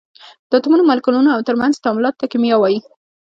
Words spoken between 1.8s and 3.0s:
تعاملاتو ته کېمیا وایي.